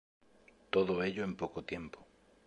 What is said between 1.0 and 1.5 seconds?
ello en